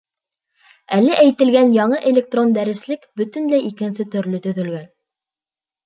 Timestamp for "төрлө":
4.17-4.45